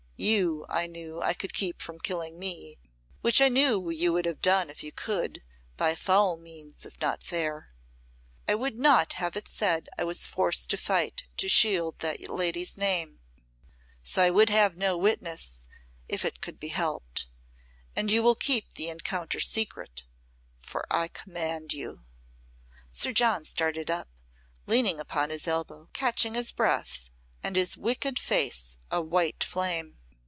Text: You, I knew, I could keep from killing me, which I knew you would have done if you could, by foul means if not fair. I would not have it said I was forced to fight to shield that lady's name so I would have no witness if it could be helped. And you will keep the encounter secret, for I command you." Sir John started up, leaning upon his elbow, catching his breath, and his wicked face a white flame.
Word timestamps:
You, 0.23 0.67
I 0.69 0.85
knew, 0.85 1.19
I 1.19 1.33
could 1.33 1.51
keep 1.51 1.81
from 1.81 1.99
killing 1.99 2.37
me, 2.37 2.77
which 3.21 3.41
I 3.41 3.49
knew 3.49 3.89
you 3.89 4.13
would 4.13 4.25
have 4.27 4.39
done 4.39 4.69
if 4.69 4.83
you 4.83 4.91
could, 4.91 5.41
by 5.77 5.95
foul 5.95 6.37
means 6.37 6.85
if 6.85 7.01
not 7.01 7.23
fair. 7.23 7.71
I 8.47 8.53
would 8.53 8.77
not 8.77 9.13
have 9.13 9.35
it 9.35 9.47
said 9.47 9.89
I 9.97 10.03
was 10.03 10.27
forced 10.27 10.69
to 10.69 10.77
fight 10.77 11.25
to 11.37 11.49
shield 11.49 11.97
that 12.01 12.29
lady's 12.29 12.77
name 12.77 13.19
so 14.03 14.21
I 14.21 14.29
would 14.29 14.51
have 14.51 14.77
no 14.77 14.95
witness 14.95 15.65
if 16.07 16.23
it 16.23 16.39
could 16.39 16.59
be 16.59 16.67
helped. 16.67 17.25
And 17.95 18.11
you 18.11 18.21
will 18.21 18.35
keep 18.35 18.75
the 18.75 18.89
encounter 18.89 19.39
secret, 19.39 20.03
for 20.59 20.85
I 20.91 21.07
command 21.07 21.73
you." 21.73 22.03
Sir 22.91 23.11
John 23.11 23.43
started 23.43 23.89
up, 23.89 24.07
leaning 24.67 24.99
upon 24.99 25.31
his 25.31 25.47
elbow, 25.47 25.89
catching 25.93 26.35
his 26.35 26.51
breath, 26.51 27.09
and 27.41 27.55
his 27.55 27.75
wicked 27.75 28.19
face 28.19 28.77
a 28.91 29.01
white 29.01 29.43
flame. 29.43 29.97